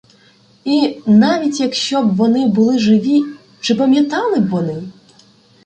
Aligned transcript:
І, 0.63 0.99
навіть 1.07 1.59
якщо 1.59 2.01
б 2.03 2.15
вони 2.15 2.47
були 2.47 2.79
живі, 2.79 3.23
чи 3.59 3.75
пам'ятали 3.75 4.39
б 4.39 4.47
вони? 4.49 4.83